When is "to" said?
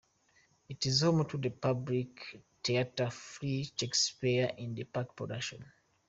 1.29-1.37